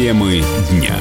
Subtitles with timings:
[0.00, 0.96] Темы дня.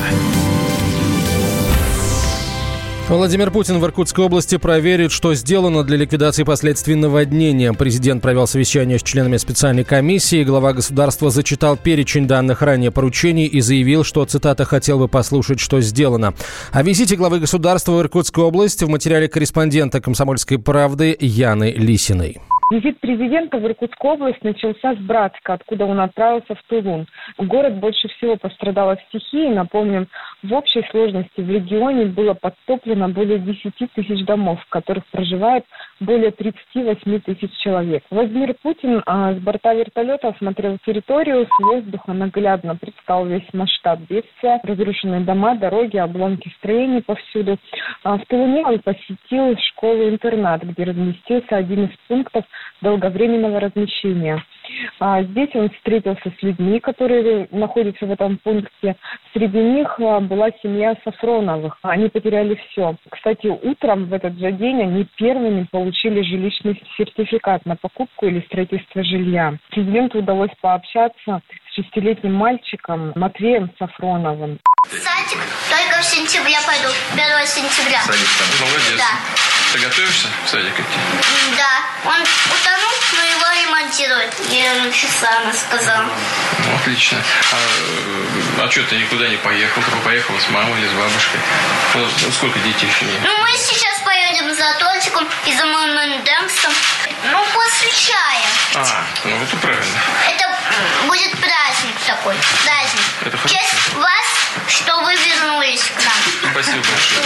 [3.08, 7.72] Владимир Путин в Иркутской области проверит, что сделано для ликвидации последствий наводнения.
[7.72, 10.44] Президент провел совещание с членами специальной комиссии.
[10.44, 15.80] Глава государства зачитал перечень данных ранее поручений и заявил, что, цитата, «хотел бы послушать, что
[15.80, 16.34] сделано».
[16.74, 22.42] О визите главы государства в Иркутскую область в материале корреспондента «Комсомольской правды» Яны Лисиной.
[22.70, 27.08] Визит президента в Иркутскую область начался с Братска, откуда он отправился в Тулун.
[27.40, 29.48] Город больше всего пострадал от стихии.
[29.48, 30.08] Напомним,
[30.44, 35.66] в общей сложности в регионе было подтоплено более 10 тысяч домов, в которых проживает
[36.00, 38.04] более 38 тысяч человек.
[38.12, 44.60] Владимир Путин а, с борта вертолета осмотрел территорию, с воздуха наглядно представил весь масштаб бедствия,
[44.64, 47.58] разрушенные дома, дороги, обломки строений повсюду.
[48.04, 52.46] А, в Тулуне он посетил школу-интернат, где разместился один из пунктов
[52.82, 54.44] долговременного размещения.
[55.00, 58.96] А здесь он встретился с людьми, которые находятся в этом пункте.
[59.34, 61.78] Среди них а, была семья Сафроновых.
[61.82, 62.96] Они потеряли все.
[63.10, 69.04] Кстати, утром в этот же день они первыми получили жилищный сертификат на покупку или строительство
[69.04, 69.56] жилья.
[69.72, 74.60] Президенту удалось пообщаться с шестилетним мальчиком Матвеем Сафроновым.
[74.88, 78.02] Садик только в сентябре пойду, 1 сентября.
[78.02, 78.68] Садик там.
[78.68, 78.98] Молодец.
[78.98, 79.50] Да.
[79.72, 81.00] Ты готовишься в садик идти?
[81.56, 82.10] Да.
[82.10, 82.26] Он
[84.70, 86.06] Я написала, она сказала.
[86.60, 87.18] Ну, отлично.
[87.52, 89.82] А, а что ты никуда не поехал?
[89.82, 91.40] Ты бы поехала с мамой или с бабушкой?
[91.96, 93.20] Ну, сколько детей в семье?
[93.24, 96.72] Ну, мы сейчас поедем за тортиком и за моим дэнсом.
[97.32, 98.46] Ну, после чая.
[98.76, 100.00] А, ну это правильно.
[100.28, 100.56] Это
[101.08, 102.36] будет праздник такой.
[102.64, 103.02] Праздник.
[103.26, 104.28] Это В честь вас,
[104.68, 106.52] что вы вернулись к нам.
[106.52, 107.26] Спасибо большое.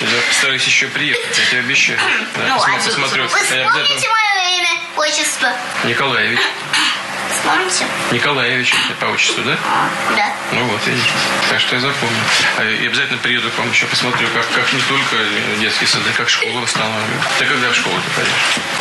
[0.00, 0.09] Я, я
[0.40, 1.98] постараюсь еще приехать, я тебе обещаю.
[2.34, 3.28] Да, Ну, посмотрю- а посмотрю.
[3.28, 5.48] Вы вспомните мое имя, отчество?
[5.84, 6.40] Николаевич.
[7.28, 7.84] Вспомните?
[8.10, 9.58] Николаевич по отчеству, да?
[10.16, 10.26] Да.
[10.52, 11.04] Ну вот, видишь.
[11.50, 12.16] Так что я запомню.
[12.58, 15.16] А, И обязательно приеду к вам еще посмотрю, как, как не только
[15.60, 17.22] детские сады, как школа восстанавливают.
[17.38, 18.32] Ты когда в школу ты пойдешь?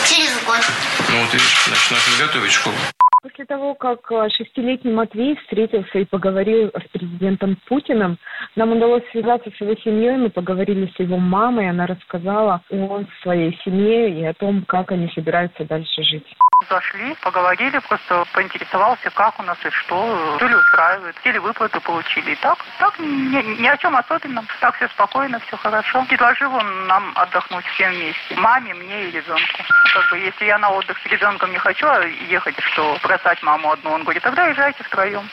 [0.10, 0.62] Через год.
[1.10, 2.76] Ну вот видишь, значит, надо готовить школу.
[3.22, 8.18] После того, как э, шестилетний Матвей встретился и поговорил с президентом Путиным,
[8.56, 13.58] нам удалось связаться с его семьей, мы поговорили с его мамой, она рассказала о своей
[13.64, 16.26] семье и о том, как они собираются дальше жить.
[16.70, 22.32] Зашли, поговорили, просто поинтересовался, как у нас и что, то ли устраивает, или выплаты получили.
[22.32, 26.06] И так, так ни, ни о чем особенном, так все спокойно, все хорошо.
[26.10, 29.64] Предложил он нам отдохнуть всем вместе, маме, мне и ребенку.
[29.94, 33.72] Как бы, если я на отдых с ребенком не хочу а ехать, что бросать маму
[33.72, 35.30] одну, он говорит, тогда езжайте втроем.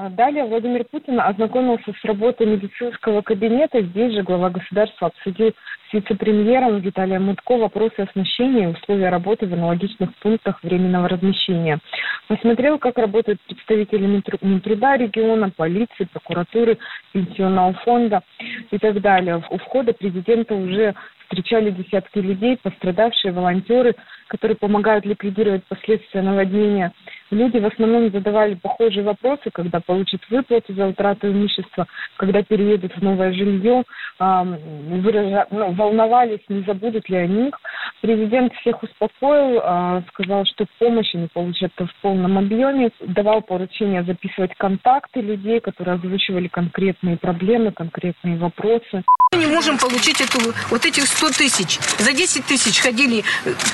[0.00, 3.82] А Далее Владимир Путин ознакомился с работой медицинского кабинета.
[3.82, 5.52] Здесь же глава государства обсудил
[5.90, 11.80] с вице-премьером Виталием Мутко вопросы оснащения и условия работы в аналогичных пунктах временного размещения.
[12.28, 16.78] Посмотрел, как работают представители Минтру- Минтруда региона, полиции, прокуратуры,
[17.12, 18.22] пенсионного фонда
[18.70, 19.42] и так далее.
[19.50, 20.94] У входа президента уже
[21.24, 23.96] встречали десятки людей, пострадавшие, волонтеры,
[24.28, 26.92] которые помогают ликвидировать последствия наводнения.
[27.30, 33.02] Люди в основном задавали похожие вопросы, когда получат выплату за утрату имущества, когда переедут в
[33.02, 33.84] новое жилье,
[34.18, 37.54] выража- ну, волновались, не забудут ли о них.
[38.00, 44.54] Президент всех успокоил, а, сказал, что помощь они получат в полном объеме, давал поручение записывать
[44.56, 49.02] контакты людей, которые озвучивали конкретные проблемы, конкретные вопросы.
[49.32, 50.40] Мы не можем получить эту,
[50.70, 51.78] вот этих 100 тысяч.
[51.98, 53.24] За 10 тысяч ходили,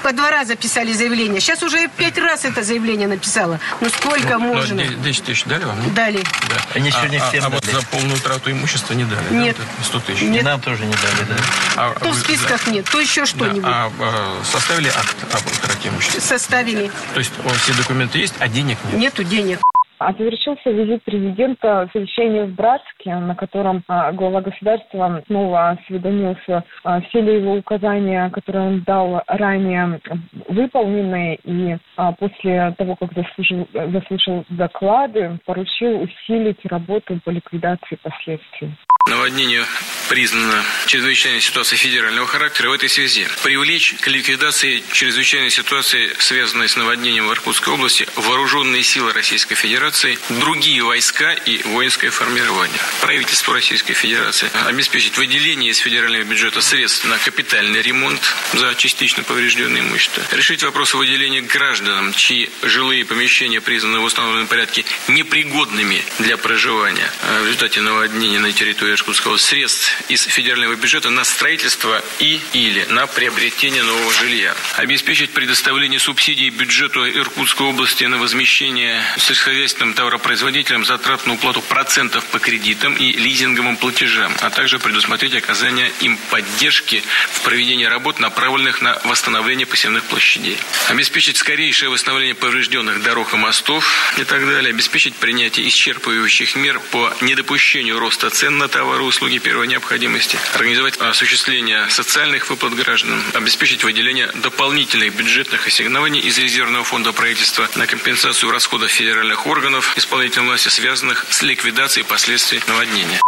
[0.02, 1.40] по два раза писали заявление.
[1.40, 3.60] Сейчас уже пять раз это заявление написала.
[3.80, 4.84] Ну сколько Ну, можно?
[4.84, 5.80] 10 тысяч дали вам?
[5.80, 5.94] нет?
[5.94, 6.24] Дали.
[6.48, 6.56] Да.
[6.74, 7.76] Они а, сегодня а- всем а вот дали.
[7.76, 9.32] за полную утрату имущества не дали?
[9.32, 9.56] Нет.
[9.56, 10.22] Да, вот это 100 тысяч?
[10.22, 11.36] И нам тоже не дали, да.
[11.76, 13.62] А, То вы в списках за- нет, то еще Да, что-нибудь.
[13.64, 16.20] а, а, составили акт об утрате имущества?
[16.20, 16.90] Составили.
[17.14, 17.30] То есть
[17.62, 18.94] все документы есть, а денег нет?
[18.94, 19.60] Нету денег.
[19.98, 27.00] А завершился визит президента совещание в Братске, на котором а, глава государства снова осведомился, а,
[27.02, 30.00] все ли его указания, которые он дал ранее,
[30.48, 38.74] выполнены, и а, после того, как заслушал, заслушал доклады, поручил усилить работу по ликвидации последствий.
[39.06, 39.62] Наводнение
[40.08, 42.70] признано чрезвычайной ситуацией федерального характера.
[42.70, 48.82] В этой связи привлечь к ликвидации чрезвычайной ситуации, связанной с наводнением в Иркутской области, вооруженные
[48.82, 49.83] силы Российской Федерации,
[50.28, 52.80] другие войска и воинское формирование.
[53.00, 58.20] Правительство Российской Федерации обеспечить выделение из федерального бюджета средств на капитальный ремонт
[58.52, 60.22] за частично поврежденное имущество.
[60.32, 67.10] Решить вопрос о выделении гражданам, чьи жилые помещения признаны в установленном порядке непригодными для проживания
[67.22, 72.40] а в результате наводнения на территории Иркутской области средств из федерального бюджета на строительство и
[72.52, 74.54] или на приобретение нового жилья.
[74.76, 82.24] Обеспечить предоставление субсидий бюджету Иркутской области на возмещение сельскохозяйственных сельскохозяйственным товаропроизводителям затрат на уплату процентов
[82.26, 88.80] по кредитам и лизинговым платежам, а также предусмотреть оказание им поддержки в проведении работ, направленных
[88.80, 90.58] на восстановление посевных площадей.
[90.88, 93.84] Обеспечить скорейшее восстановление поврежденных дорог и мостов
[94.18, 94.70] и так далее.
[94.70, 100.38] Обеспечить принятие исчерпывающих мер по недопущению роста цен на товары и услуги первой необходимости.
[100.54, 103.22] Организовать осуществление социальных выплат гражданам.
[103.34, 110.48] Обеспечить выделение дополнительных бюджетных ассигнований из резервного фонда правительства на компенсацию расходов федеральных органов исполнительной
[110.48, 113.20] власти, связанных с ликвидацией последствий наводнения.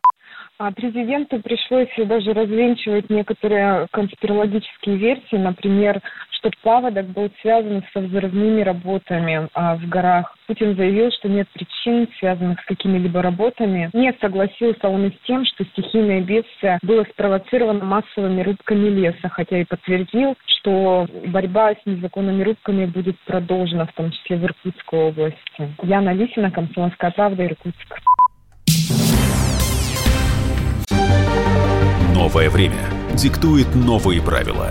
[0.58, 6.00] А президенту пришлось даже развенчивать некоторые конспирологические версии, например,
[6.38, 10.34] что паводок был связан со взрывными работами а, в горах.
[10.46, 13.90] Путин заявил, что нет причин, связанных с какими-либо работами.
[13.92, 19.58] Не согласился он и с тем, что стихийное бедствие было спровоцировано массовыми рубками леса, хотя
[19.58, 25.74] и подтвердил, что борьба с незаконными рубками будет продолжена, в том числе в Иркутской области.
[25.82, 28.00] Яна Лисина, Комсомольская правда, Иркутск.
[32.14, 32.82] Новое время
[33.14, 34.70] диктует новые правила.